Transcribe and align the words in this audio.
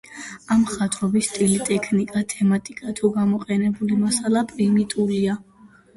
ამ 0.53 0.61
მხატვრობის 0.61 1.27
სტილი, 1.33 1.59
ტექნიკა, 1.67 2.23
თემატიკა 2.33 2.95
თუ 3.01 3.11
გამოყენებული 3.19 3.99
მასალა 4.07 4.45
პრიმიტიულია. 4.55 5.41